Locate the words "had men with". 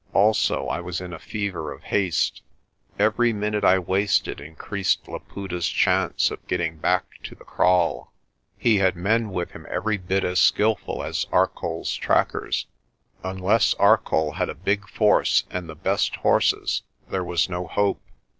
8.77-9.51